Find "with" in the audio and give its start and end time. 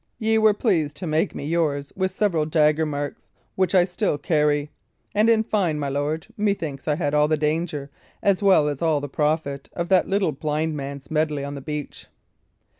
1.95-2.09